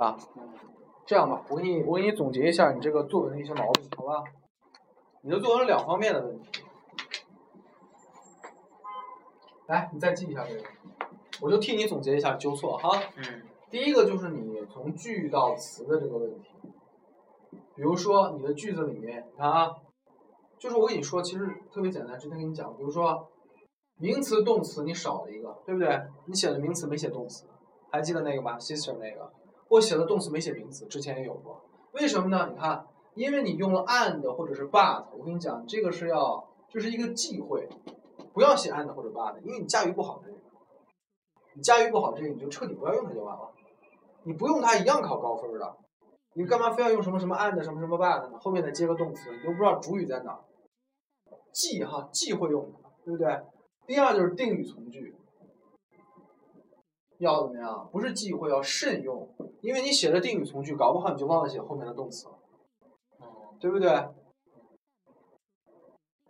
[0.00, 0.16] 啊，
[1.04, 4.24] 这样吧，我给你我给你总结一下你这个作文的一些毛病，好吧？
[5.22, 6.62] 你的作文是两方面的问题。
[9.66, 10.64] 来，你再记一下这个，
[11.42, 12.98] 我就替你总结一下纠错哈。
[13.16, 16.48] 嗯第一个就是你从句到词的这个问题，
[17.76, 19.70] 比如说你的句子里面，你看啊，
[20.58, 23.28] 就是我跟你说，其实特别简单，之前跟你讲，比如说
[23.98, 26.02] 名词、动词你少了一个，对不对？
[26.26, 27.46] 你写了名词没写动词，
[27.92, 29.32] 还记得那个吗？sister 那个，
[29.70, 32.50] 我写了动词没写名词，之前也有过，为什么呢？
[32.52, 32.84] 你看，
[33.14, 37.68] 因为你用了 and 或者是 but，我跟你讲，这个是要就是一个忌讳，
[38.32, 40.36] 不要写 and 或者 but，因为你驾驭不好这个，
[41.54, 43.52] 你驾驭不好这个，你就彻底不要用它就完了。
[44.24, 45.76] 你不用它一样考高分的，
[46.34, 48.40] 你干嘛非要用什么什么 and 什么什么 but 呢？
[48.40, 50.40] 后面再接个动词，你都不知道主语在哪。
[51.52, 53.40] 忌哈忌会用它，对不对？
[53.86, 55.16] 第二就是定语从句，
[57.18, 57.88] 要怎么样？
[57.92, 59.28] 不是忌讳，要慎用，
[59.60, 62.34] 因为你写了定语从句，搞不好你就忘了写后面的动词了，
[63.18, 64.08] 哦对不对？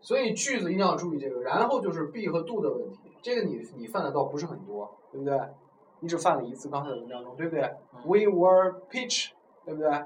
[0.00, 1.40] 所以句子一定要注意这个。
[1.42, 5.38] 然后就是 be 和 do 的问题，这个你你犯的倒不是很多，对不对？
[6.00, 7.62] 你只犯了一次，刚才的文章中，对不对
[8.04, 9.30] ？We were pitch，
[9.64, 10.04] 对不对？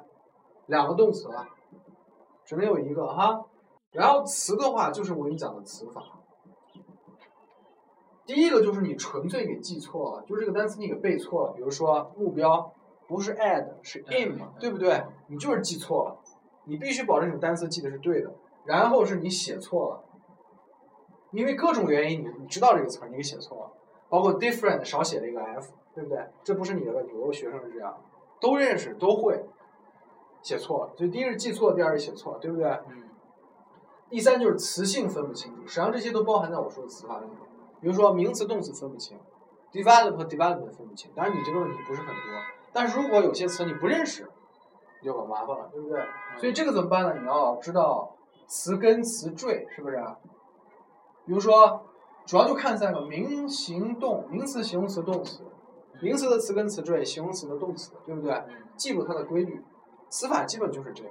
[0.67, 1.49] 两个动词了，
[2.45, 3.47] 只能有一个哈。
[3.93, 6.03] 然后词的话，就是我给你讲的词法。
[8.27, 11.53] 第一个就是你纯粹给记错了，就是这个单词你给背错了。
[11.55, 12.75] 比如说目标
[13.07, 15.05] 不是 add 是 aim，对不对？
[15.29, 16.17] 你就是记错了，
[16.65, 18.33] 你必须保证你单词记的是对的。
[18.65, 20.05] 然后是你写错了，
[21.31, 23.73] 因为各种原因你你知道这个词儿，你给写错了。
[24.09, 26.25] 包括 different 少写了一个 f，对不对？
[26.45, 27.97] 这不是你的问题，我有学生是这样，
[28.41, 29.45] 都认识都会，
[30.43, 30.93] 写错了。
[30.97, 32.67] 所以第一是记错，第二是写错，对不对？
[32.89, 33.03] 嗯
[34.09, 37.37] 第三就是词性分不清楚，实际上这些都包含在我说的词法里面。
[37.81, 39.19] 比如说名词、动词分不清
[39.73, 41.11] ，develop 和 development 分不清。
[41.17, 42.25] 当然你这个问题不是很多，
[42.77, 44.29] 但是如果有些词你不认识，
[45.01, 46.05] 你就很麻烦了，对不对？
[46.37, 47.17] 所以这个怎么办呢？
[47.19, 48.15] 你要知道
[48.47, 49.97] 词根、词缀，是不是？
[51.25, 51.87] 比如说，
[52.27, 55.43] 主要就看三个：名、形、动，名词、形容词、动词。
[56.03, 58.31] 名词的词根、词缀，形容词的动词，对不对？
[58.33, 59.65] 嗯记住它的规律，
[60.11, 61.09] 词法基本就是这个，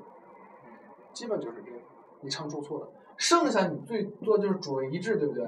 [1.14, 1.80] 基本就是这个，
[2.22, 2.88] 你常出错的。
[3.18, 5.48] 剩下你最多就是主谓一致，对不对？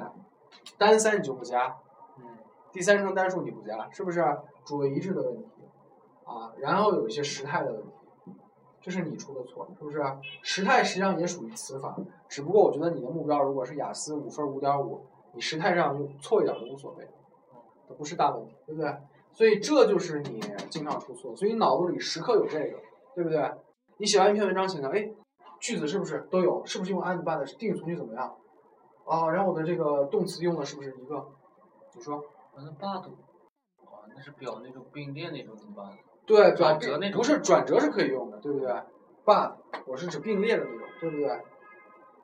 [0.80, 1.78] 单三你就不加，
[2.18, 2.24] 嗯
[2.72, 4.26] 第三人称单数你不加，是不是？
[4.66, 5.48] 主谓一致的问题
[6.28, 7.92] 啊，然后有一些时态的问题，
[8.82, 10.04] 这是你出的错，是不是？
[10.44, 17.08] 时态实际上也属于词法，只不过我觉得你的目标如果是雅思五分五点五，你时态上就错一点都无所谓，
[17.88, 18.94] 这不是大问题，对不对？
[19.32, 22.78] 所以这就是你经常出错，所以你脑子里时刻有这个，
[23.16, 23.50] 对不对？
[23.98, 25.10] 你写完一篇文章，想想，哎，
[25.62, 26.66] 句子是不是都有？
[26.66, 28.36] 是不是用 and but 定语从句怎么样？
[29.06, 31.26] 啊，然后我的这个动词用的是不是一个？
[31.96, 32.22] 你说？
[32.56, 33.12] 那是霸度，
[33.86, 35.86] 啊，那是表那种并列那种怎么办？
[36.28, 38.70] 对，转折那种不是转折是可以用的，对不对
[39.26, 39.54] ？but
[39.86, 41.42] 我是指并列的那种，对不对？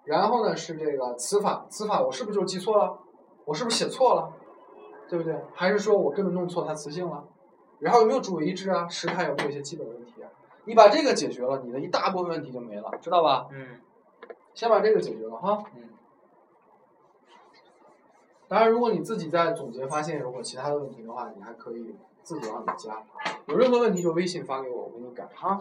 [0.04, 3.00] 然后呢是这个词法，词法我是不是就记错了？
[3.46, 4.34] 我是不是写错了？
[5.10, 5.36] 对不对？
[5.54, 7.24] 还是说我根本弄错它词性了？
[7.80, 8.88] 然后有没有主谓一致啊？
[8.90, 10.30] 时态有没有一些基本问题啊？
[10.66, 13.48] 你把这个解决了，你的一大部分问题就没了，知道吧？
[13.52, 13.80] 嗯
[14.54, 15.64] 先把这个解决了哈。
[15.76, 15.90] 嗯
[18.50, 23.04] 当然，如果你自己在总结发现如果其他的问题的话，你还可以自己往里加。
[23.48, 25.60] 有任何问题就微信发给我，我给你改哈。